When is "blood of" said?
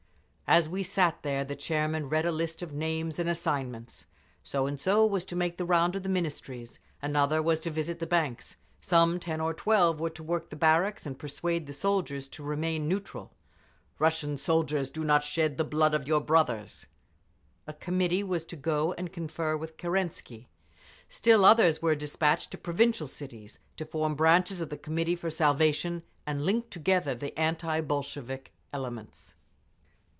15.63-16.05